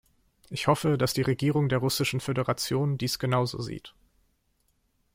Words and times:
Ich 0.49 0.65
hoffe, 0.65 0.97
dass 0.97 1.13
die 1.13 1.21
Regierung 1.21 1.69
der 1.69 1.77
Russischen 1.77 2.21
Förderation 2.21 2.97
dies 2.97 3.19
genauso 3.19 3.61
sieht. 3.61 3.93